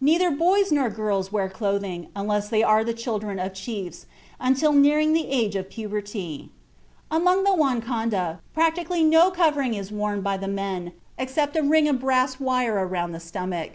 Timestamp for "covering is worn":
9.30-10.22